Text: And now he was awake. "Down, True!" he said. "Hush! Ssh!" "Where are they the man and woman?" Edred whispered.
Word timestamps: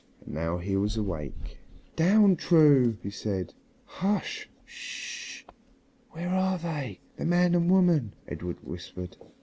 And 0.25 0.33
now 0.33 0.57
he 0.57 0.75
was 0.75 0.97
awake. 0.97 1.59
"Down, 1.95 2.35
True!" 2.35 2.97
he 3.03 3.11
said. 3.11 3.53
"Hush! 3.85 4.49
Ssh!" 4.65 5.43
"Where 6.09 6.29
are 6.33 6.57
they 6.57 7.01
the 7.17 7.25
man 7.25 7.53
and 7.53 7.69
woman?" 7.69 8.15
Edred 8.27 8.63
whispered. 8.63 9.15